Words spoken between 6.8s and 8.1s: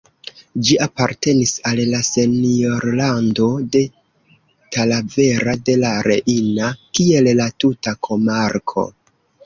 kiel la tuta